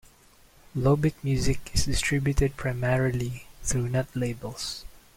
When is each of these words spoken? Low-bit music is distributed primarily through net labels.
Low-bit 0.73 1.23
music 1.23 1.69
is 1.75 1.85
distributed 1.85 2.57
primarily 2.57 3.45
through 3.61 3.89
net 3.89 4.07
labels. 4.15 4.83